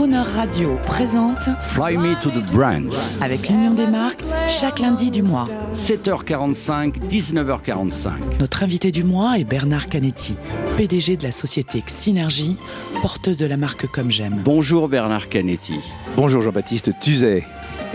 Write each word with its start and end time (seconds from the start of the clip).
Crooner 0.00 0.22
Radio 0.34 0.78
présente 0.86 1.50
Fly 1.60 1.98
Me 1.98 2.18
to 2.22 2.30
the 2.30 2.42
Brands. 2.52 3.18
avec 3.20 3.50
l'Union 3.50 3.74
des 3.74 3.86
marques 3.86 4.24
chaque 4.48 4.78
lundi 4.78 5.10
du 5.10 5.22
mois. 5.22 5.46
7h45, 5.76 7.06
19h45. 7.06 8.12
Notre 8.40 8.62
invité 8.62 8.92
du 8.92 9.04
mois 9.04 9.38
est 9.38 9.44
Bernard 9.44 9.90
Canetti, 9.90 10.38
PDG 10.78 11.18
de 11.18 11.24
la 11.24 11.32
société 11.32 11.82
Xynergie, 11.82 12.56
porteuse 13.02 13.36
de 13.36 13.44
la 13.44 13.58
marque 13.58 13.88
Comme 13.88 14.10
J'aime. 14.10 14.40
Bonjour 14.42 14.88
Bernard 14.88 15.28
Canetti. 15.28 15.80
Bonjour 16.16 16.40
Jean-Baptiste 16.40 16.98
Tuzet. 16.98 17.44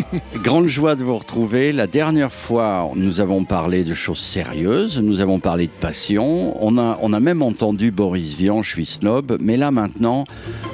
Grande 0.44 0.68
joie 0.68 0.96
de 0.96 1.04
vous 1.04 1.18
retrouver. 1.18 1.72
La 1.72 1.88
dernière 1.88 2.32
fois, 2.32 2.90
nous 2.96 3.20
avons 3.20 3.46
parlé 3.46 3.84
de 3.84 3.94
choses 3.94 4.20
sérieuses, 4.20 5.02
nous 5.02 5.22
avons 5.22 5.40
parlé 5.40 5.68
de 5.68 5.72
passion, 5.72 6.56
on 6.64 6.78
a, 6.78 7.00
on 7.02 7.14
a 7.14 7.20
même 7.20 7.42
entendu 7.42 7.92
Boris 7.92 8.36
Vian, 8.36 8.62
je 8.62 8.70
suis 8.70 8.86
snob, 8.86 9.38
mais 9.40 9.58
là 9.58 9.72
maintenant, 9.72 10.26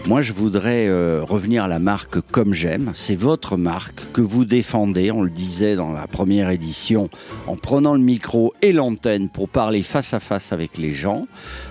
moi 0.08 0.22
je 0.22 0.34
voudrais 0.34 0.88
euh, 0.88 1.24
revenir 1.24 1.64
à 1.64 1.68
la 1.68 1.80
marque 1.80 2.20
Comme 2.32 2.54
J'aime. 2.54 2.92
C'est 2.96 3.16
votre 3.16 3.58
marque 3.58 4.12
que 4.12 4.22
vous 4.22 4.46
défendez, 4.46 5.12
on 5.12 5.22
le 5.22 5.30
disait 5.30 5.76
dans 5.76 5.92
la 5.92 6.08
première 6.08 6.50
édition, 6.50 7.10
en 7.48 7.56
prenant 7.56 7.94
le 7.94 8.02
micro 8.02 8.54
et 8.62 8.74
l'antenne 8.74 9.30
pour 9.30 9.50
parler 9.50 9.84
face 9.84 10.14
à 10.14 10.20
face 10.20 10.52
avec 10.52 10.78
les 10.78 10.94
gens. 10.94 11.28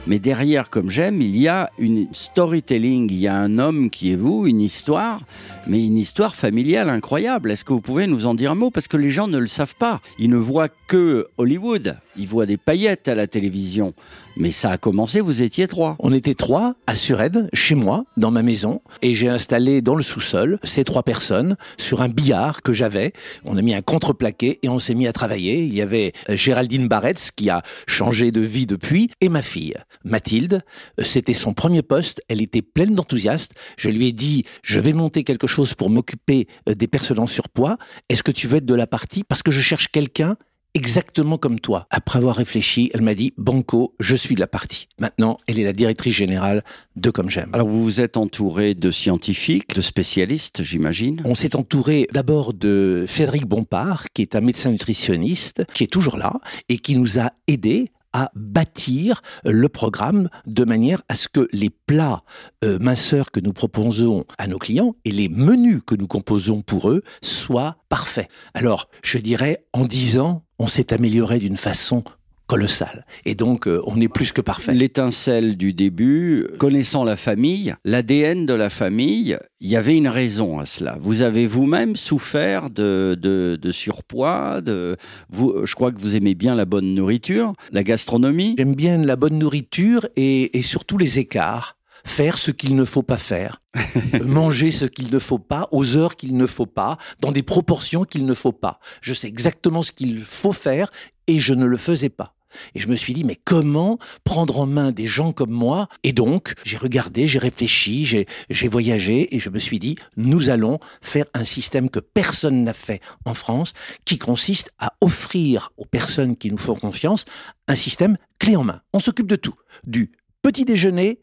Mais 0.06 0.18
derrière 0.18 0.70
Comme 0.70 0.90
J'aime, 0.90 1.20
il 1.20 1.36
y 1.36 1.48
a 1.48 1.70
une 1.78 2.08
storytelling, 2.12 3.10
il 3.10 3.18
y 3.18 3.26
a 3.26 3.36
un 3.36 3.58
homme 3.58 3.90
qui 3.90 4.12
est 4.12 4.16
vous, 4.16 4.46
une 4.46 4.60
histoire, 4.60 5.20
mais 5.66 5.84
une 5.84 5.98
histoire 5.98 6.36
familiale 6.36 6.88
incroyable. 6.88 7.50
Est-ce 7.50 7.64
que 7.64 7.72
vous 7.72 7.80
pouvez 7.80 8.06
nous 8.06 8.26
en 8.26 8.34
dire 8.34 8.52
un 8.52 8.56
mot? 8.56 8.70
Parce 8.70 8.88
que 8.88 8.96
les 8.96 9.10
gens 9.10 9.28
ne 9.28 9.38
le 9.38 9.46
savent 9.46 9.76
pas. 9.76 10.00
Ils 10.18 10.30
ne 10.30 10.36
voient 10.36 10.68
que 10.86 11.28
Hollywood. 11.36 11.96
Ils 12.16 12.26
voient 12.26 12.46
des 12.46 12.56
paillettes 12.56 13.08
à 13.08 13.14
la 13.14 13.26
télévision. 13.26 13.94
Mais 14.36 14.52
ça 14.52 14.70
a 14.70 14.78
commencé, 14.78 15.20
vous 15.20 15.42
étiez 15.42 15.68
trois. 15.68 15.96
On 15.98 16.12
était 16.12 16.34
trois 16.34 16.74
à 16.86 16.94
Suresnes, 16.94 17.48
chez 17.52 17.74
moi, 17.74 18.04
dans 18.16 18.30
ma 18.30 18.42
maison, 18.42 18.80
et 19.02 19.12
j'ai 19.12 19.28
installé 19.28 19.82
dans 19.82 19.94
le 19.94 20.02
sous-sol 20.02 20.58
ces 20.62 20.84
trois 20.84 21.02
personnes 21.02 21.56
sur 21.76 22.00
un 22.00 22.08
billard 22.08 22.62
que 22.62 22.72
j'avais. 22.72 23.12
On 23.44 23.58
a 23.58 23.62
mis 23.62 23.74
un 23.74 23.82
contreplaqué 23.82 24.58
et 24.62 24.68
on 24.68 24.78
s'est 24.78 24.94
mis 24.94 25.06
à 25.06 25.12
travailler. 25.12 25.64
Il 25.64 25.74
y 25.74 25.82
avait 25.82 26.12
euh, 26.28 26.36
Géraldine 26.36 26.88
Barretz 26.88 27.30
qui 27.32 27.50
a 27.50 27.62
changé 27.86 28.30
de 28.30 28.40
vie 28.40 28.66
depuis 28.66 29.10
et 29.20 29.28
ma 29.28 29.42
fille, 29.42 29.74
Mathilde. 30.04 30.62
Euh, 30.98 31.04
C'était 31.04 31.34
son 31.34 31.52
premier 31.52 31.82
poste. 31.82 32.22
Elle 32.28 32.40
était 32.40 32.62
pleine 32.62 32.94
d'enthousiasme. 32.94 33.52
Je 33.76 33.90
lui 33.90 34.08
ai 34.08 34.12
dit, 34.12 34.44
je 34.62 34.80
vais 34.80 34.92
monter 34.92 35.24
quelque 35.24 35.48
chose 35.48 35.74
pour 35.74 35.90
m'occuper 35.90 36.46
euh, 36.68 36.74
des 36.74 36.88
personnes 36.88 37.18
en 37.18 37.26
surpoids. 37.26 37.76
Est-ce 38.08 38.22
que 38.22 38.32
tu 38.32 38.46
veux 38.46 38.58
être 38.58 38.66
de 38.66 38.74
la 38.74 38.86
partie? 38.86 39.24
Parce 39.24 39.42
que 39.42 39.50
je 39.50 39.60
cherche 39.60 39.88
quelqu'un 39.88 40.36
exactement 40.74 41.38
comme 41.38 41.60
toi. 41.60 41.86
Après 41.90 42.18
avoir 42.18 42.36
réfléchi, 42.36 42.90
elle 42.94 43.02
m'a 43.02 43.14
dit 43.14 43.32
Banco, 43.36 43.94
je 44.00 44.16
suis 44.16 44.34
de 44.34 44.40
la 44.40 44.46
partie. 44.46 44.88
Maintenant, 44.98 45.38
elle 45.46 45.58
est 45.58 45.64
la 45.64 45.72
directrice 45.72 46.14
générale 46.14 46.64
de 46.96 47.10
Comme 47.10 47.30
J'aime. 47.30 47.50
Alors 47.52 47.68
vous 47.68 47.82
vous 47.82 48.00
êtes 48.00 48.16
entouré 48.16 48.74
de 48.74 48.90
scientifiques, 48.90 49.74
de 49.74 49.80
spécialistes, 49.80 50.62
j'imagine? 50.62 51.20
On 51.24 51.34
s'est 51.34 51.56
entouré 51.56 52.06
d'abord 52.12 52.54
de 52.54 53.04
Frédéric 53.06 53.46
Bompard, 53.46 54.06
qui 54.12 54.22
est 54.22 54.36
un 54.36 54.40
médecin 54.40 54.70
nutritionniste, 54.70 55.64
qui 55.74 55.84
est 55.84 55.92
toujours 55.92 56.16
là 56.16 56.40
et 56.68 56.78
qui 56.78 56.96
nous 56.96 57.18
a 57.18 57.32
aidés 57.46 57.88
à 58.12 58.30
bâtir 58.34 59.22
le 59.44 59.68
programme 59.68 60.28
de 60.46 60.64
manière 60.64 61.02
à 61.08 61.14
ce 61.14 61.28
que 61.28 61.48
les 61.52 61.70
plats 61.70 62.22
euh, 62.64 62.78
minceurs 62.78 63.30
que 63.30 63.40
nous 63.40 63.52
proposons 63.52 64.24
à 64.38 64.46
nos 64.46 64.58
clients 64.58 64.94
et 65.04 65.12
les 65.12 65.28
menus 65.28 65.82
que 65.86 65.94
nous 65.94 66.06
composons 66.06 66.62
pour 66.62 66.90
eux 66.90 67.02
soient 67.22 67.76
parfaits. 67.88 68.28
Alors, 68.54 68.88
je 69.02 69.18
dirais, 69.18 69.64
en 69.72 69.84
dix 69.84 70.18
ans, 70.18 70.44
on 70.58 70.66
s'est 70.66 70.92
amélioré 70.92 71.38
d'une 71.38 71.56
façon 71.56 72.04
colossale. 72.50 73.06
Et 73.24 73.36
donc, 73.36 73.68
euh, 73.68 73.80
on 73.86 74.00
est 74.00 74.08
plus 74.08 74.32
que 74.32 74.40
parfait. 74.40 74.74
L'étincelle 74.74 75.56
du 75.56 75.72
début, 75.72 76.48
connaissant 76.58 77.04
la 77.04 77.14
famille, 77.14 77.76
l'ADN 77.84 78.44
de 78.44 78.54
la 78.54 78.70
famille, 78.70 79.38
il 79.60 79.70
y 79.70 79.76
avait 79.76 79.96
une 79.96 80.08
raison 80.08 80.58
à 80.58 80.66
cela. 80.66 80.98
Vous 81.00 81.22
avez 81.22 81.46
vous-même 81.46 81.94
souffert 81.94 82.68
de, 82.68 83.16
de, 83.16 83.54
de 83.54 83.70
surpoids, 83.70 84.62
de, 84.62 84.96
vous, 85.28 85.64
je 85.64 85.72
crois 85.76 85.92
que 85.92 86.00
vous 86.00 86.16
aimez 86.16 86.34
bien 86.34 86.56
la 86.56 86.64
bonne 86.64 86.92
nourriture, 86.92 87.52
la 87.70 87.84
gastronomie. 87.84 88.56
J'aime 88.58 88.74
bien 88.74 88.98
la 88.98 89.14
bonne 89.14 89.38
nourriture 89.38 90.08
et, 90.16 90.58
et 90.58 90.62
surtout 90.62 90.98
les 90.98 91.20
écarts. 91.20 91.76
Faire 92.02 92.36
ce 92.36 92.50
qu'il 92.50 92.74
ne 92.74 92.84
faut 92.84 93.04
pas 93.04 93.18
faire. 93.18 93.60
Manger 94.24 94.72
ce 94.72 94.86
qu'il 94.86 95.12
ne 95.12 95.20
faut 95.20 95.38
pas, 95.38 95.68
aux 95.70 95.96
heures 95.96 96.16
qu'il 96.16 96.36
ne 96.36 96.46
faut 96.46 96.66
pas, 96.66 96.98
dans 97.20 97.30
des 97.30 97.44
proportions 97.44 98.02
qu'il 98.02 98.26
ne 98.26 98.34
faut 98.34 98.52
pas. 98.52 98.80
Je 99.02 99.14
sais 99.14 99.28
exactement 99.28 99.84
ce 99.84 99.92
qu'il 99.92 100.18
faut 100.18 100.52
faire 100.52 100.90
et 101.28 101.38
je 101.38 101.54
ne 101.54 101.66
le 101.66 101.76
faisais 101.76 102.08
pas. 102.08 102.34
Et 102.74 102.80
je 102.80 102.88
me 102.88 102.96
suis 102.96 103.14
dit, 103.14 103.24
mais 103.24 103.36
comment 103.36 103.98
prendre 104.24 104.60
en 104.60 104.66
main 104.66 104.92
des 104.92 105.06
gens 105.06 105.32
comme 105.32 105.50
moi? 105.50 105.88
Et 106.02 106.12
donc, 106.12 106.54
j'ai 106.64 106.76
regardé, 106.76 107.26
j'ai 107.26 107.38
réfléchi, 107.38 108.04
j'ai, 108.04 108.68
voyagé 108.68 109.34
et 109.34 109.38
je 109.38 109.50
me 109.50 109.58
suis 109.58 109.78
dit, 109.78 109.96
nous 110.16 110.50
allons 110.50 110.78
faire 111.00 111.26
un 111.34 111.44
système 111.44 111.90
que 111.90 112.00
personne 112.00 112.64
n'a 112.64 112.72
fait 112.74 113.00
en 113.24 113.34
France, 113.34 113.72
qui 114.04 114.18
consiste 114.18 114.70
à 114.78 114.94
offrir 115.00 115.70
aux 115.76 115.84
personnes 115.84 116.36
qui 116.36 116.50
nous 116.50 116.58
font 116.58 116.74
confiance 116.74 117.24
un 117.68 117.74
système 117.74 118.16
clé 118.38 118.56
en 118.56 118.64
main. 118.64 118.80
On 118.92 119.00
s'occupe 119.00 119.26
de 119.26 119.36
tout, 119.36 119.54
du 119.84 120.12
petit 120.42 120.64
déjeuner 120.64 121.20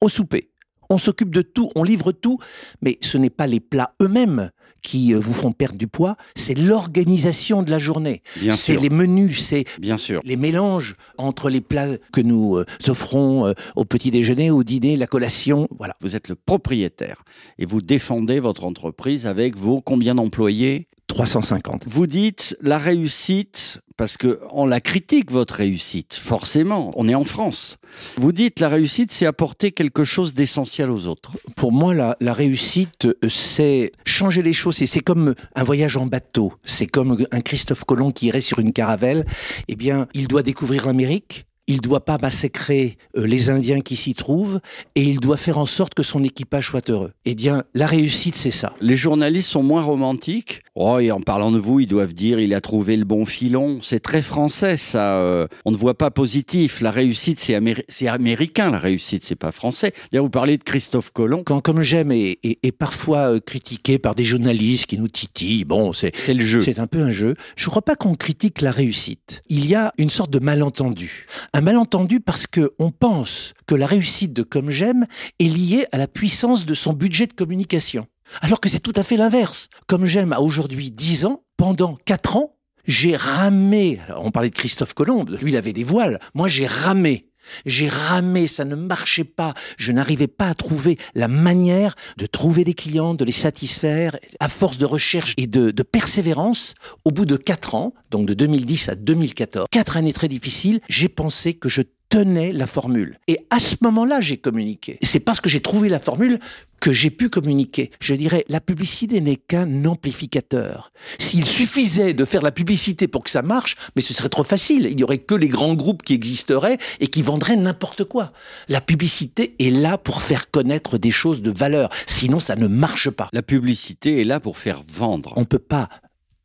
au 0.00 0.08
souper. 0.08 0.49
On 0.90 0.98
s'occupe 0.98 1.32
de 1.32 1.42
tout, 1.42 1.68
on 1.76 1.84
livre 1.84 2.12
tout, 2.12 2.38
mais 2.82 2.98
ce 3.00 3.16
n'est 3.16 3.30
pas 3.30 3.46
les 3.46 3.60
plats 3.60 3.94
eux-mêmes 4.02 4.50
qui 4.82 5.14
euh, 5.14 5.18
vous 5.18 5.32
font 5.34 5.52
perdre 5.52 5.76
du 5.78 5.86
poids, 5.86 6.16
c'est 6.34 6.54
l'organisation 6.54 7.62
de 7.62 7.70
la 7.70 7.78
journée. 7.78 8.22
C'est 8.52 8.76
les 8.76 8.90
menus, 8.90 9.40
c'est 9.44 9.64
Bien 9.78 9.96
sûr. 9.96 10.20
les 10.24 10.36
mélanges 10.36 10.96
entre 11.18 11.50
les 11.50 11.60
plats 11.60 11.96
que 12.12 12.20
nous 12.20 12.56
euh, 12.56 12.64
offrons 12.88 13.46
euh, 13.46 13.52
au 13.76 13.84
petit 13.84 14.10
déjeuner, 14.10 14.50
au 14.50 14.64
dîner, 14.64 14.96
la 14.96 15.06
collation, 15.06 15.68
voilà. 15.78 15.94
Vous 16.00 16.16
êtes 16.16 16.28
le 16.28 16.34
propriétaire 16.34 17.22
et 17.58 17.66
vous 17.66 17.82
défendez 17.82 18.40
votre 18.40 18.64
entreprise 18.64 19.26
avec 19.26 19.56
vos 19.56 19.80
combien 19.80 20.14
d'employés? 20.14 20.88
350. 21.10 21.82
Vous 21.86 22.06
dites 22.06 22.56
la 22.62 22.78
réussite, 22.78 23.80
parce 23.96 24.16
que 24.16 24.40
on 24.52 24.64
la 24.64 24.80
critique 24.80 25.30
votre 25.30 25.56
réussite, 25.56 26.14
forcément, 26.14 26.92
on 26.94 27.08
est 27.08 27.14
en 27.14 27.24
France. 27.24 27.76
Vous 28.16 28.32
dites 28.32 28.60
la 28.60 28.68
réussite, 28.68 29.10
c'est 29.10 29.26
apporter 29.26 29.72
quelque 29.72 30.04
chose 30.04 30.34
d'essentiel 30.34 30.88
aux 30.88 31.08
autres. 31.08 31.32
Pour 31.56 31.72
moi, 31.72 31.94
la, 31.94 32.16
la 32.20 32.32
réussite, 32.32 33.08
c'est 33.28 33.90
changer 34.06 34.42
les 34.42 34.52
choses. 34.52 34.76
C'est 34.76 35.00
comme 35.00 35.34
un 35.56 35.64
voyage 35.64 35.96
en 35.96 36.06
bateau. 36.06 36.52
C'est 36.64 36.86
comme 36.86 37.26
un 37.32 37.40
Christophe 37.40 37.84
Colomb 37.84 38.12
qui 38.12 38.26
irait 38.26 38.40
sur 38.40 38.60
une 38.60 38.72
caravelle. 38.72 39.24
Eh 39.66 39.74
bien, 39.74 40.06
il 40.14 40.28
doit 40.28 40.42
découvrir 40.42 40.86
l'Amérique. 40.86 41.44
Il 41.72 41.80
doit 41.80 42.04
pas 42.04 42.18
massacrer 42.20 42.96
euh, 43.16 43.24
les 43.26 43.48
Indiens 43.48 43.80
qui 43.80 43.94
s'y 43.94 44.14
trouvent 44.14 44.58
et 44.96 45.02
il 45.04 45.20
doit 45.20 45.36
faire 45.36 45.56
en 45.56 45.66
sorte 45.66 45.94
que 45.94 46.02
son 46.02 46.24
équipage 46.24 46.66
soit 46.66 46.90
heureux. 46.90 47.12
Eh 47.26 47.36
bien, 47.36 47.62
la 47.74 47.86
réussite, 47.86 48.34
c'est 48.34 48.50
ça. 48.50 48.74
Les 48.80 48.96
journalistes 48.96 49.48
sont 49.48 49.62
moins 49.62 49.80
romantiques. 49.82 50.62
Oh, 50.74 50.98
et 50.98 51.12
en 51.12 51.20
parlant 51.20 51.52
de 51.52 51.58
vous, 51.58 51.78
ils 51.78 51.86
doivent 51.86 52.12
dire 52.14 52.40
il 52.40 52.54
a 52.54 52.60
trouvé 52.60 52.96
le 52.96 53.04
bon 53.04 53.24
filon. 53.24 53.78
C'est 53.82 54.00
très 54.00 54.20
français, 54.20 54.76
ça. 54.76 55.18
euh, 55.18 55.46
on 55.64 55.70
ne 55.70 55.76
voit 55.76 55.96
pas 55.96 56.10
positif. 56.10 56.80
La 56.80 56.90
réussite, 56.90 57.38
c'est 57.38 57.54
améri- 57.54 57.84
c'est 57.88 58.08
américain. 58.08 58.70
La 58.70 58.78
réussite, 58.78 59.22
c'est 59.24 59.36
pas 59.36 59.52
français. 59.52 59.92
D'ailleurs, 60.10 60.24
vous 60.24 60.30
parlez 60.30 60.58
de 60.58 60.64
Christophe 60.64 61.12
Colomb. 61.12 61.44
Quand, 61.44 61.60
comme 61.60 61.82
j'aime, 61.82 62.10
est, 62.10 62.38
est- 62.42 62.58
est 62.64 62.72
parfois 62.72 63.34
euh, 63.34 63.40
critiqué 63.40 63.98
par 64.00 64.14
des 64.16 64.24
journalistes 64.24 64.86
qui 64.86 64.98
nous 64.98 65.08
titillent, 65.08 65.64
bon, 65.64 65.92
c'est 65.92 66.16
C'est 66.16 66.34
le 66.34 66.44
jeu. 66.44 66.60
C'est 66.62 66.80
un 66.80 66.88
peu 66.88 67.00
un 67.00 67.12
jeu. 67.12 67.34
Je 67.56 67.66
ne 67.66 67.70
crois 67.70 67.82
pas 67.82 67.94
qu'on 67.94 68.14
critique 68.14 68.60
la 68.60 68.72
réussite. 68.72 69.42
Il 69.48 69.66
y 69.68 69.76
a 69.76 69.92
une 69.98 70.10
sorte 70.10 70.30
de 70.32 70.38
malentendu. 70.40 71.26
Un 71.52 71.59
malentendu 71.60 72.20
parce 72.20 72.46
que 72.46 72.72
on 72.78 72.90
pense 72.90 73.54
que 73.66 73.74
la 73.74 73.86
réussite 73.86 74.32
de 74.32 74.42
Comme 74.42 74.70
J'aime 74.70 75.06
est 75.38 75.44
liée 75.44 75.86
à 75.92 75.98
la 75.98 76.08
puissance 76.08 76.66
de 76.66 76.74
son 76.74 76.92
budget 76.92 77.26
de 77.26 77.32
communication. 77.32 78.06
Alors 78.40 78.60
que 78.60 78.68
c'est 78.68 78.80
tout 78.80 78.92
à 78.96 79.02
fait 79.02 79.16
l'inverse. 79.16 79.68
Comme 79.86 80.06
J'aime 80.06 80.32
a 80.32 80.40
aujourd'hui 80.40 80.90
10 80.90 81.26
ans, 81.26 81.42
pendant 81.56 81.96
4 82.04 82.36
ans, 82.36 82.56
j'ai 82.84 83.16
ramé. 83.16 84.00
On 84.16 84.30
parlait 84.30 84.50
de 84.50 84.54
Christophe 84.54 84.94
Colomb, 84.94 85.24
lui 85.24 85.52
il 85.52 85.56
avait 85.56 85.72
des 85.72 85.84
voiles. 85.84 86.18
Moi 86.34 86.48
j'ai 86.48 86.66
ramé. 86.66 87.29
J'ai 87.66 87.88
ramé, 87.88 88.46
ça 88.46 88.64
ne 88.64 88.76
marchait 88.76 89.24
pas. 89.24 89.54
Je 89.76 89.92
n'arrivais 89.92 90.26
pas 90.26 90.48
à 90.48 90.54
trouver 90.54 90.98
la 91.14 91.28
manière 91.28 91.94
de 92.16 92.26
trouver 92.26 92.64
des 92.64 92.74
clients, 92.74 93.14
de 93.14 93.24
les 93.24 93.32
satisfaire. 93.32 94.16
À 94.38 94.48
force 94.48 94.78
de 94.78 94.86
recherche 94.86 95.34
et 95.36 95.46
de, 95.46 95.70
de 95.70 95.82
persévérance, 95.82 96.74
au 97.04 97.10
bout 97.10 97.26
de 97.26 97.36
quatre 97.36 97.74
ans, 97.74 97.94
donc 98.10 98.26
de 98.26 98.34
2010 98.34 98.90
à 98.90 98.94
2014, 98.94 99.66
quatre 99.70 99.96
années 99.96 100.12
très 100.12 100.28
difficiles, 100.28 100.80
j'ai 100.88 101.08
pensé 101.08 101.54
que 101.54 101.68
je 101.68 101.82
tenais 102.10 102.52
la 102.52 102.66
formule. 102.66 103.18
Et 103.28 103.46
à 103.48 103.58
ce 103.58 103.76
moment-là, 103.80 104.20
j'ai 104.20 104.36
communiqué. 104.36 104.98
C'est 105.00 105.20
parce 105.20 105.40
que 105.40 105.48
j'ai 105.48 105.60
trouvé 105.60 105.88
la 105.88 106.00
formule 106.00 106.38
que 106.80 106.92
j'ai 106.92 107.10
pu 107.10 107.30
communiquer. 107.30 107.90
Je 108.00 108.14
dirais, 108.14 108.44
la 108.48 108.60
publicité 108.60 109.20
n'est 109.20 109.36
qu'un 109.36 109.84
amplificateur. 109.84 110.92
S'il 111.18 111.44
suffisait 111.44 112.12
de 112.12 112.24
faire 112.24 112.42
la 112.42 112.52
publicité 112.52 113.06
pour 113.06 113.22
que 113.22 113.30
ça 113.30 113.42
marche, 113.42 113.76
mais 113.94 114.02
ce 114.02 114.12
serait 114.12 114.28
trop 114.28 114.44
facile. 114.44 114.86
Il 114.90 114.96
n'y 114.96 115.04
aurait 115.04 115.18
que 115.18 115.34
les 115.34 115.48
grands 115.48 115.74
groupes 115.74 116.02
qui 116.02 116.14
existeraient 116.14 116.78
et 116.98 117.06
qui 117.06 117.22
vendraient 117.22 117.56
n'importe 117.56 118.04
quoi. 118.04 118.32
La 118.68 118.80
publicité 118.80 119.54
est 119.60 119.70
là 119.70 119.96
pour 119.96 120.20
faire 120.20 120.50
connaître 120.50 120.98
des 120.98 121.12
choses 121.12 121.42
de 121.42 121.50
valeur. 121.50 121.90
Sinon, 122.06 122.40
ça 122.40 122.56
ne 122.56 122.66
marche 122.66 123.10
pas. 123.10 123.28
La 123.32 123.42
publicité 123.42 124.20
est 124.20 124.24
là 124.24 124.40
pour 124.40 124.58
faire 124.58 124.82
vendre. 124.86 125.32
On 125.36 125.44
peut 125.44 125.58
pas 125.58 125.88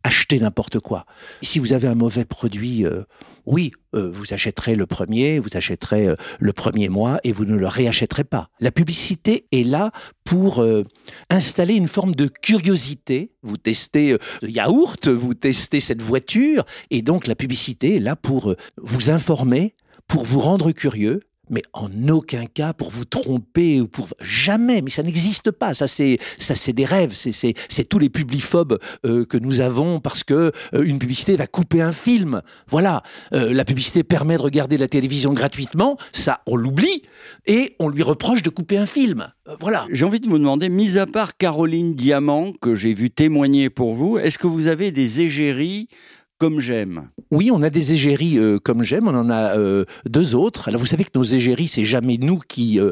acheter 0.04 0.40
n'importe 0.40 0.80
quoi. 0.80 1.06
Si 1.42 1.58
vous 1.58 1.74
avez 1.74 1.88
un 1.88 1.96
mauvais 1.96 2.26
produit, 2.26 2.86
euh, 2.86 3.04
oui, 3.46 3.72
euh, 3.96 4.10
vous 4.12 4.34
achèterez 4.34 4.76
le 4.76 4.86
premier, 4.86 5.40
vous 5.40 5.50
achèterez 5.54 6.08
euh, 6.08 6.16
le 6.40 6.54
premier 6.54 6.90
mois 6.90 7.20
et 7.24 7.32
vous 7.32 7.46
ne 7.46 7.56
le 7.56 7.68
réachèterez 7.68 8.24
pas. 8.24 8.50
La 8.60 8.72
publicité 8.72 9.48
est 9.52 9.64
là 9.64 9.92
pour 10.24 10.62
euh, 10.62 10.84
installer 11.30 11.76
une 11.76 11.88
forme 11.88 12.16
de 12.16 12.28
curiosité. 12.28 13.32
Vous 13.44 13.58
testez 13.58 14.18
le 14.42 14.50
yaourt, 14.50 15.08
vous 15.08 15.34
testez 15.34 15.80
cette 15.80 16.02
voiture, 16.02 16.66
et 16.90 17.02
donc 17.02 17.28
la 17.28 17.36
publicité 17.36 17.96
est 17.96 18.00
là 18.00 18.16
pour 18.16 18.56
vous 18.82 19.10
informer, 19.12 19.76
pour 20.08 20.26
vous 20.26 20.40
rendre 20.40 20.72
curieux, 20.72 21.22
mais 21.50 21.62
en 21.74 21.90
aucun 22.10 22.46
cas 22.46 22.74
pour 22.74 22.90
vous 22.90 23.06
tromper 23.06 23.82
ou 23.82 23.88
pour 23.88 24.10
jamais. 24.22 24.82
Mais 24.82 24.90
ça 24.90 25.04
n'existe 25.04 25.52
pas. 25.52 25.74
Ça 25.74 25.88
c'est 25.88 26.18
ça 26.38 26.56
c'est 26.56 26.74
des 26.74 26.86
rêves. 26.86 27.14
C'est 27.14 27.32
c'est 27.32 27.54
c'est 27.70 27.88
tous 27.88 28.00
les 28.00 28.10
publiphobes 28.10 28.80
euh, 29.06 29.26
que 29.26 29.38
nous 29.38 29.62
avons 29.62 30.00
parce 30.00 30.24
que 30.24 30.52
euh, 30.74 30.84
une 30.84 31.00
publicité 31.00 31.36
va 31.36 31.48
couper 31.48 31.82
un 31.82 31.92
film. 31.92 32.42
Voilà. 32.68 33.04
Euh, 33.34 33.54
la 33.54 33.66
publicité 33.66 34.04
permet 34.04 34.38
de 34.38 34.42
regarder 34.42 34.78
la 34.78 34.88
télévision 34.88 35.34
gratuitement. 35.34 35.98
Ça 36.14 36.42
on 36.48 36.56
l'oublie 36.56 37.04
et 37.46 37.76
on 37.80 37.90
lui 37.90 38.04
reproche 38.04 38.42
de 38.42 38.50
couper 38.50 38.78
un 38.78 38.86
film. 38.86 39.28
voilà. 39.60 39.86
J'ai 39.92 40.06
envie 40.06 40.20
de 40.20 40.28
vous 40.28 40.38
demander, 40.38 40.70
mis 40.70 40.98
à 40.98 41.06
part 41.06 41.38
Caroline 41.38 41.96
Diamant 41.96 42.52
que 42.62 42.76
j'ai 42.76 42.94
vu 42.94 43.10
témoigner 43.12 43.70
pour 43.70 43.94
vous, 43.94 44.18
est-ce 44.18 44.38
que 44.40 44.48
vous 44.48 44.68
avez 44.68 44.92
des 44.92 45.22
égéries 45.22 45.88
comme 46.38 46.60
j'aime. 46.60 47.10
Oui, 47.32 47.50
on 47.52 47.64
a 47.64 47.70
des 47.70 47.94
égéries 47.94 48.38
euh, 48.38 48.60
comme 48.60 48.84
j'aime, 48.84 49.08
on 49.08 49.16
en 49.16 49.30
a 49.30 49.58
euh, 49.58 49.86
deux 50.06 50.36
autres. 50.36 50.68
Alors 50.68 50.82
vous 50.82 50.88
savez 50.88 51.04
que 51.04 51.12
nos 51.16 51.24
égéries, 51.24 51.68
c'est 51.68 51.86
jamais 51.86 52.18
nous 52.18 52.40
qui 52.40 52.80
euh, 52.80 52.92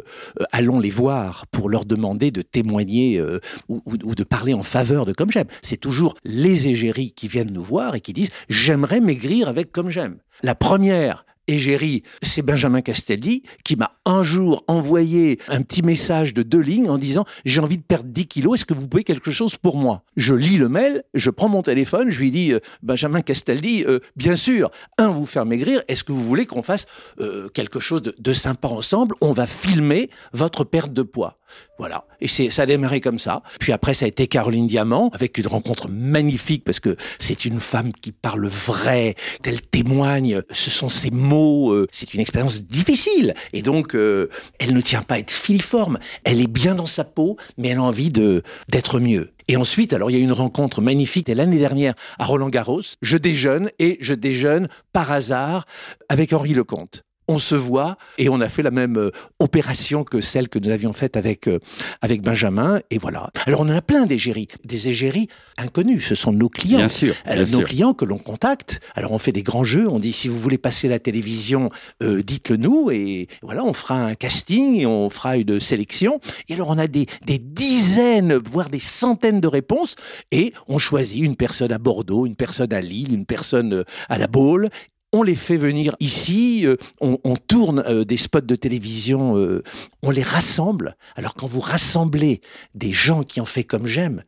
allons 0.51 0.80
les 0.80 0.90
voir 0.90 1.45
pour 1.51 1.69
leur 1.69 1.86
demander 1.86 2.31
de 2.31 2.42
témoigner 2.42 3.22
ou, 3.68 3.81
ou, 3.86 4.16
de 4.16 4.24
parler 4.24 4.54
en 4.54 4.63
faveur 4.63 5.06
de 5.06 5.13
comme 5.13 5.31
j'aime. 5.31 5.48
C'est 5.62 5.78
toujours 5.78 6.16
les 6.24 6.68
égéries 6.68 7.12
qui 7.12 7.28
viennent 7.28 7.51
nous 7.51 7.63
voir 7.63 7.95
et 7.95 8.01
qui 8.01 8.13
disent 8.13 8.31
j'aimerais 8.50 9.01
maigrir 9.01 9.48
avec 9.48 9.72
comme 9.72 9.89
j'aime. 9.89 10.18
La 10.42 10.56
première, 10.56 11.25
égérie, 11.48 12.04
c'est 12.22 12.42
Benjamin 12.42 12.81
Castaldi 12.81 13.44
qui 13.63 13.75
m'a 13.75 13.92
un 14.06 14.24
jour 14.24 14.63
envoyé 14.68 15.40
un 15.48 15.62
petit 15.62 15.84
message 15.84 16.34
de 16.34 16.44
deux 16.44 16.60
lignes 16.60 16.90
en 16.90 16.98
disant 16.98 17.25
j'ai 17.45 17.62
envie 17.62 17.78
de 17.78 17.84
perdre 17.84 18.10
10 18.10 18.28
kilos, 18.28 18.60
est-ce 18.60 18.66
que 18.66 18.74
vous 18.74 18.88
pouvez 18.88 19.04
quelque 19.04 19.31
chose 19.31 19.56
pour 19.56 19.78
moi? 19.78 20.04
Je 20.16 20.34
lis 20.34 20.57
le 20.57 20.69
mail, 20.69 21.04
je 21.13 21.30
prends 21.30 21.50
mon 21.50 21.62
téléphone, 21.62 22.10
je 22.10 22.19
lui 22.19 22.31
dis 22.31 22.54
euh, 22.54 22.60
Benjamin 22.81 23.22
Castaldi, 23.22 23.84
euh, 23.86 24.00
bien 24.16 24.36
sûr, 24.36 24.72
un, 24.98 25.10
vous 25.10 25.25
faire 25.25 25.45
maigrir, 25.45 25.81
est-ce 25.88 26.04
que 26.04 26.12
vous 26.12 26.24
voulez 26.24 26.45
qu'on 26.45 26.63
fasse 26.63 26.86
euh, 27.19 27.50
quelque 27.50 27.80
chose 27.80 28.01
de, 28.01 28.34
sympa 28.34 28.68
ensemble? 28.68 29.16
On 29.22 29.34
va 29.34 29.48
filmer 29.48 30.10
votre 30.34 30.63
perte 30.63 30.94
de 30.94 31.04
poids. 31.04 31.39
Voilà. 31.78 32.06
Et 32.19 32.28
ça 32.28 32.63
a 32.63 32.66
démarré 32.66 33.01
comme 33.01 33.19
ça. 33.19 33.44
Puis 33.60 33.74
après, 33.74 33.94
ça 33.94 34.06
a 34.06 34.07
été 34.07 34.28
Caroline 34.28 34.66
Diamant, 34.66 35.10
avec 35.13 35.38
une 35.38 35.48
rencontre 35.48 35.88
magnifique, 35.89 36.63
parce 36.63 36.80
que 36.80 36.96
c'est 37.19 37.46
une 37.46 37.60
femme 37.60 37.92
qui 37.94 38.12
parle 38.12 38.48
vrai, 38.48 39.16
elle 39.44 39.62
témoigne, 39.62 40.42
ce 40.51 40.72
sont 40.72 40.89
ses 40.89 41.12
mots, 41.12 41.33
euh, 41.36 41.88
c'est 41.92 42.14
une 42.14 42.20
expérience 42.20 42.64
difficile. 42.64 43.34
Et 43.54 43.62
donc, 43.62 43.96
euh, 43.96 44.30
elle 44.60 44.74
ne 44.74 44.82
tient 44.82 45.02
pas 45.02 45.16
à 45.16 45.20
être 45.20 45.32
filiforme, 45.32 46.00
elle 46.24 46.42
est 46.42 46.48
bien 46.48 46.76
dans 46.76 46.86
sa 46.86 47.04
peau, 47.04 47.38
mais 47.58 47.70
elle 47.70 47.78
a 47.78 47.84
envie 47.84 48.12
de, 48.12 48.44
d'être 48.70 49.00
mieux. 49.00 49.32
Et 49.48 49.58
ensuite, 49.58 49.94
alors 49.94 50.10
il 50.10 50.18
y 50.18 50.20
a 50.20 50.24
une 50.24 50.32
rencontre 50.32 50.82
magnifique, 50.82 51.28
l'année 51.28 51.60
dernière 51.60 51.94
à 52.18 52.26
Roland 52.26 52.50
Garros, 52.50 52.82
je 53.02 53.18
déjeune, 53.18 53.70
et 53.80 53.98
je 54.00 54.14
déjeune 54.14 54.70
par 54.94 55.12
hasard 55.12 55.66
avec 56.10 56.34
Henri 56.34 56.54
Lecomte 56.54 57.04
on 57.28 57.40
se 57.40 57.56
voit 57.56 57.98
et 58.18 58.30
on 58.30 58.42
a 58.42 58.50
fait 58.50 58.64
la 58.64 58.72
même 58.72 58.98
euh, 58.98 59.12
opération 59.40 60.04
que 60.04 60.22
celle 60.22 60.50
que 60.50 60.60
nous 60.60 60.70
avions 60.70 60.94
faite 60.94 61.18
avec 61.18 61.48
euh, 61.48 61.60
avec 62.02 62.22
Benjamin 62.22 62.80
et 62.90 62.98
voilà. 62.98 63.30
Alors 63.46 63.62
on 63.62 63.66
en 63.66 63.75
a 63.75 63.81
plein 63.81 64.06
d'égéries, 64.06 64.48
des 64.66 64.90
égéries 64.90 65.28
inconnus, 65.58 66.06
ce 66.08 66.16
sont 66.16 66.34
nos 66.34 66.50
clients. 66.50 66.80
Bien 66.80 66.90
sûr, 66.90 67.16
nos 67.52 67.62
clients 67.62 67.94
que 67.94 68.06
l'on 68.06 68.18
contacte. 68.18 68.80
Alors 68.96 69.12
on 69.12 69.20
fait 69.20 69.31
des 69.31 69.44
grands 69.44 69.64
jeux, 69.64 69.88
on 69.88 70.00
dit 70.00 70.14
si 70.14 70.28
vous 70.28 70.38
voulez 70.38 70.58
passer 70.58 70.88
la 70.88 71.00
télévision, 71.00 71.70
euh, 72.02 72.22
dites-le 72.22 72.58
nous 72.58 72.92
et 72.92 73.28
voilà, 73.42 73.64
on 73.64 73.74
fera 73.74 73.96
un 73.96 74.16
casting 74.16 74.75
et 74.75 74.86
on 74.86 75.10
fera 75.10 75.38
une 75.38 75.60
sélection. 75.60 76.20
Et 76.50 76.54
alors 76.54 76.70
on 76.70 76.78
a 76.78 76.88
des 76.88 77.06
des 77.25 77.38
dizaines, 77.38 78.36
voire 78.36 78.70
des 78.70 78.80
centaines 78.80 79.40
de 79.40 79.48
réponses 79.48 79.96
et 80.31 80.54
on 80.68 80.78
choisit 80.78 81.24
une 81.24 81.36
personne 81.36 81.72
à 81.72 81.78
Bordeaux, 81.78 82.25
une 82.25 82.36
personne 82.36 82.74
à 82.74 82.81
Lille, 82.81 83.14
une 83.14 83.25
personne 83.25 83.84
à 84.10 84.18
la 84.18 84.28
Baule 84.28 84.70
on 85.13 85.21
les 85.21 85.36
fait 85.36 85.57
venir 85.57 85.95
ici, 86.00 86.65
euh, 86.65 86.75
on, 87.00 87.36
tourne 87.36 87.83
euh, 87.88 88.04
des 88.04 88.18
spots 88.18 88.42
de 88.42 88.56
télévision, 88.56 89.38
euh, 89.38 89.63
on 90.01 90.10
les 90.10 90.24
rassemble. 90.24 90.98
Alors 91.15 91.36
quand 91.36 91.48
vous 91.48 91.60
rassemblez 91.60 92.42
des 92.74 92.92
gens 92.92 93.24
qui 93.24 93.39
ont 93.39 93.45
fait 93.45 93.63
comme 93.63 93.86
j'aime, 93.86 94.24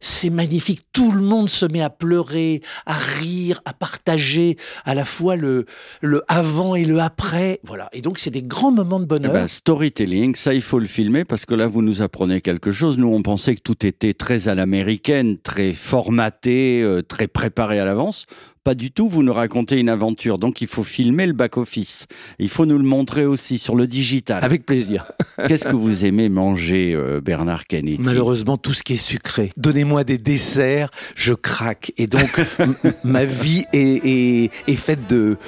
c'est 0.00 0.30
magnifique. 0.30 0.82
Tout 0.92 1.10
le 1.10 1.22
monde 1.22 1.48
se 1.48 1.66
met 1.66 1.80
à 1.80 1.90
pleurer, 1.90 2.60
à 2.86 2.92
rire, 2.92 3.60
à 3.64 3.72
partager 3.72 4.56
à 4.84 4.94
la 4.94 5.04
fois 5.04 5.34
le, 5.34 5.64
le 6.02 6.22
avant 6.28 6.76
et 6.76 6.84
le 6.84 7.00
après. 7.00 7.58
Voilà. 7.64 7.88
Et 7.92 8.00
donc, 8.00 8.20
c'est 8.20 8.30
des 8.30 8.42
grands 8.42 8.70
moments 8.70 9.00
de 9.00 9.06
bonheur. 9.06 9.32
Eh 9.34 9.38
ben, 9.38 9.48
storytelling, 9.48 10.36
ça, 10.36 10.54
il 10.54 10.62
faut 10.62 10.78
le 10.78 10.86
filmer 10.86 11.24
parce 11.24 11.46
que 11.46 11.54
là, 11.56 11.66
vous 11.66 11.82
nous 11.82 12.00
apprenez 12.00 12.40
quelque 12.40 12.70
chose. 12.70 12.96
Nous, 12.96 13.08
on 13.08 13.22
pensait 13.22 13.56
que 13.56 13.62
tout 13.62 13.84
était 13.84 14.14
très 14.14 14.46
à 14.46 14.54
l'américaine, 14.54 15.36
très 15.36 15.72
formaté, 15.72 16.86
très 17.08 17.26
préparé 17.26 17.80
à 17.80 17.84
l'avance. 17.84 18.26
Pas 18.68 18.74
du 18.74 18.90
tout, 18.90 19.08
vous 19.08 19.22
nous 19.22 19.32
racontez 19.32 19.80
une 19.80 19.88
aventure. 19.88 20.38
Donc 20.38 20.60
il 20.60 20.66
faut 20.66 20.82
filmer 20.82 21.26
le 21.26 21.32
back-office. 21.32 22.06
Il 22.38 22.50
faut 22.50 22.66
nous 22.66 22.76
le 22.76 22.84
montrer 22.84 23.24
aussi 23.24 23.56
sur 23.56 23.74
le 23.74 23.86
digital. 23.86 24.44
Avec 24.44 24.66
plaisir. 24.66 25.10
Qu'est-ce 25.48 25.64
que 25.64 25.74
vous 25.74 26.04
aimez 26.04 26.28
manger, 26.28 26.92
euh, 26.94 27.22
Bernard 27.22 27.66
Canetti? 27.66 28.02
Malheureusement, 28.02 28.58
tout 28.58 28.74
ce 28.74 28.82
qui 28.82 28.92
est 28.92 28.96
sucré. 28.98 29.52
Donnez-moi 29.56 30.04
des 30.04 30.18
desserts, 30.18 30.90
je 31.16 31.32
craque. 31.32 31.94
Et 31.96 32.06
donc, 32.06 32.28
ma 33.04 33.24
vie 33.24 33.64
est, 33.72 34.50
est, 34.66 34.76
faite 34.76 35.08
de 35.08 35.38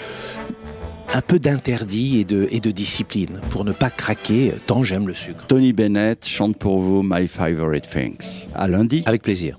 un 1.13 1.21
peu 1.21 1.39
d'interdit 1.39 2.21
et 2.21 2.25
de, 2.25 2.49
et 2.51 2.61
de 2.61 2.71
discipline 2.71 3.43
pour 3.51 3.67
ne 3.67 3.73
pas 3.73 3.91
craquer 3.91 4.55
tant 4.67 4.83
j'aime 4.83 5.07
le 5.07 5.13
sucre. 5.13 5.47
Tony 5.47 5.75
Bennett 5.75 6.27
chante 6.27 6.57
pour 6.57 6.81
vous 6.81 7.03
My 7.05 7.29
Favorite 7.29 7.87
Things. 7.87 8.49
À 8.55 8.67
lundi. 8.67 9.03
Avec 9.05 9.21
plaisir. 9.21 9.59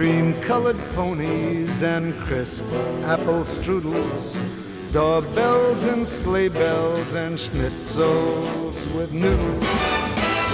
Cream 0.00 0.32
colored 0.40 0.78
ponies 0.94 1.82
and 1.82 2.14
crisp 2.20 2.64
apple 3.04 3.44
strudels, 3.44 4.32
doorbells 4.94 5.84
and 5.84 6.08
sleigh 6.08 6.48
bells 6.48 7.12
and 7.12 7.36
schnitzels 7.36 8.78
with 8.96 9.12
noodles, 9.12 9.62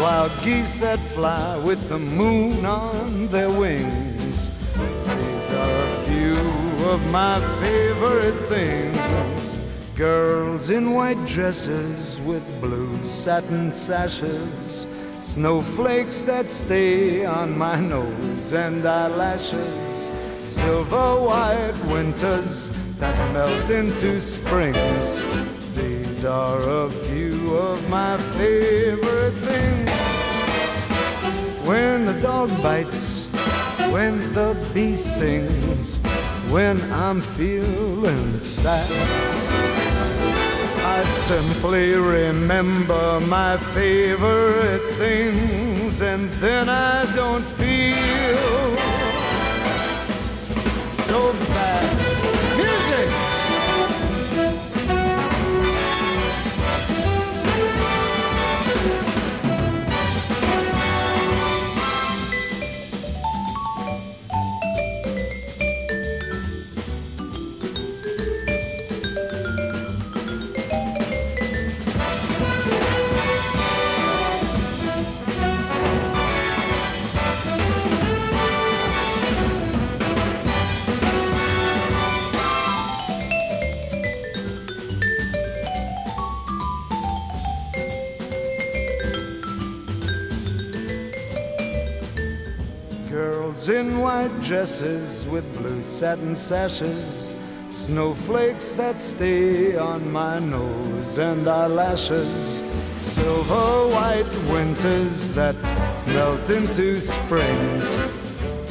wild 0.00 0.32
geese 0.42 0.78
that 0.78 0.98
fly 1.14 1.56
with 1.58 1.88
the 1.88 1.96
moon 1.96 2.66
on 2.66 3.28
their 3.28 3.48
wings. 3.48 4.50
These 4.74 5.52
are 5.52 5.80
a 5.92 6.04
few 6.06 6.88
of 6.88 7.06
my 7.12 7.38
favorite 7.60 8.48
things. 8.48 9.58
Girls 9.94 10.70
in 10.70 10.92
white 10.92 11.24
dresses 11.24 12.20
with 12.22 12.44
blue 12.60 13.00
satin 13.04 13.70
sashes 13.70 14.88
Snowflakes 15.26 16.22
that 16.22 16.48
stay 16.48 17.26
on 17.26 17.58
my 17.58 17.78
nose 17.80 18.52
and 18.52 18.86
eyelashes. 18.86 20.10
Silver 20.42 21.20
white 21.20 21.74
winters 21.88 22.70
that 23.00 23.16
melt 23.32 23.68
into 23.68 24.20
springs. 24.20 25.20
These 25.74 26.24
are 26.24 26.60
a 26.60 26.88
few 26.88 27.56
of 27.56 27.90
my 27.90 28.16
favorite 28.38 29.34
things. 29.42 29.90
When 31.66 32.06
the 32.06 32.18
dog 32.22 32.48
bites, 32.62 33.26
when 33.90 34.32
the 34.32 34.56
bee 34.72 34.94
stings, 34.94 35.96
when 36.48 36.80
I'm 36.92 37.20
feeling 37.20 38.38
sad. 38.38 39.75
I 40.96 41.04
simply 41.04 41.92
remember 41.92 43.20
my 43.20 43.58
favorite 43.58 44.94
things, 44.94 46.00
and 46.00 46.30
then 46.40 46.70
I 46.70 47.04
don't 47.14 47.44
feel 47.44 48.76
so 50.84 51.34
bad. 51.52 52.56
Music! 52.56 53.35
In 93.64 93.98
white 93.98 94.30
dresses 94.42 95.26
with 95.28 95.44
blue 95.58 95.82
satin 95.82 96.36
sashes, 96.36 97.34
snowflakes 97.70 98.74
that 98.74 99.00
stay 99.00 99.76
on 99.76 100.12
my 100.12 100.38
nose 100.38 101.18
and 101.18 101.48
eyelashes, 101.48 102.62
silver 102.98 103.88
white 103.92 104.30
winters 104.52 105.32
that 105.32 105.56
melt 106.08 106.48
into 106.50 107.00
springs. 107.00 107.96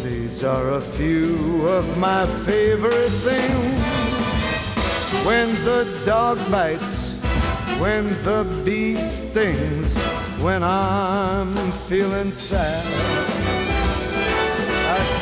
These 0.02 0.46
are 0.46 0.76
a 0.76 0.82
few 0.82 1.68
of 1.68 1.98
my 1.98 2.26
favorite 2.46 3.12
things. 3.26 3.86
When 5.26 5.56
the 5.66 6.04
dog 6.06 6.38
bites, 6.50 7.20
when 7.82 8.08
the 8.24 8.46
bee 8.64 9.04
stings, 9.04 9.98
when 10.40 10.64
I'm 10.64 11.72
feeling 11.72 12.32
sad. 12.32 13.65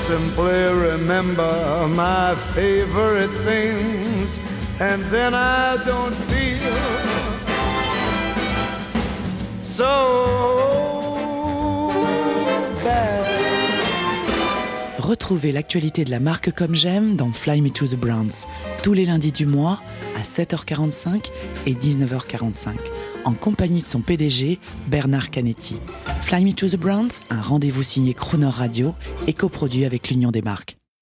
Simply 0.04 0.66
remember 0.92 1.88
my 1.88 2.36
favorite 2.54 3.32
things, 3.46 4.42
and 4.82 5.02
then 5.06 5.34
I 5.34 5.78
don't 5.86 6.14
feel 6.14 6.78
so 9.58 10.53
Retrouvez 15.04 15.52
l'actualité 15.52 16.06
de 16.06 16.12
la 16.12 16.22
marque 16.22 16.54
Comme 16.54 16.76
J'aime 16.76 17.18
dans 17.18 17.34
Fly 17.34 17.60
Me 17.60 17.70
to 17.70 17.86
the 17.86 17.98
Browns, 17.98 18.48
tous 18.84 18.94
les 18.94 19.04
lundis 19.04 19.34
du 19.34 19.46
mois 19.46 19.82
à 20.16 20.22
7h45 20.22 21.30
et 21.66 21.74
19h45, 21.74 22.78
en 23.26 23.34
compagnie 23.34 23.82
de 23.82 23.86
son 23.86 24.00
PDG, 24.00 24.60
Bernard 24.88 25.30
Canetti. 25.30 25.82
Fly 26.22 26.46
Me 26.46 26.54
to 26.54 26.70
the 26.70 26.78
Browns, 26.78 27.20
un 27.30 27.42
rendez-vous 27.42 27.84
signé 27.84 28.14
Crooner 28.14 28.46
Radio 28.48 28.96
et 29.28 29.34
coproduit 29.34 29.84
avec 29.84 30.08
l'Union 30.08 30.32
des 30.32 30.42
marques. 30.42 30.78